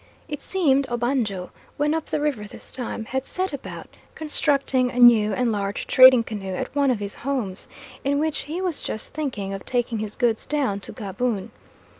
It 0.27 0.41
seemed 0.41 0.87
Obanjo, 0.89 1.51
when 1.77 1.93
up 1.93 2.07
the 2.07 2.19
river 2.19 2.45
this 2.47 2.71
time, 2.71 3.05
had 3.05 3.23
set 3.23 3.53
about 3.53 3.85
constructing 4.15 4.89
a 4.89 4.97
new 4.97 5.31
and 5.31 5.51
large 5.51 5.85
trading 5.85 6.23
canoe 6.23 6.55
at 6.55 6.73
one 6.75 6.89
of 6.89 6.97
his 6.99 7.17
homes, 7.17 7.67
in 8.03 8.17
which 8.17 8.39
he 8.39 8.63
was 8.63 8.81
just 8.81 9.13
thinking 9.13 9.53
of 9.53 9.63
taking 9.63 9.99
his 9.99 10.15
goods 10.15 10.43
down 10.47 10.79
to 10.79 10.91
Gaboon. 10.91 11.51